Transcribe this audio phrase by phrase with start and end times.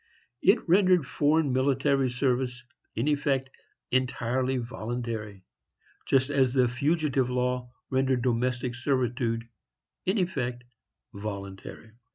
[0.41, 2.63] It rendered foreign military service,
[2.95, 3.51] in effect,
[3.91, 5.43] entirely voluntary,
[6.07, 9.47] just as the fugitive law rendered domestic servitude,
[10.07, 10.63] in effect,
[11.13, 11.91] voluntary.